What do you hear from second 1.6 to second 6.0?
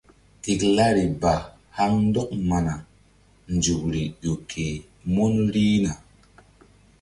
haŋ ndɔk mana nzukri ƴo ke mun rihna.